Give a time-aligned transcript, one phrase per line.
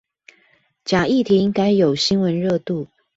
[0.83, 2.87] 假議題應該有新聞熱度